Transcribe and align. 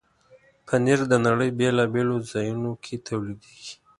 پنېر 0.67 0.99
د 1.11 1.13
نړۍ 1.25 1.49
بیلابیلو 1.59 2.17
ځایونو 2.31 2.71
کې 2.83 2.95
تولیدېږي. 3.07 3.73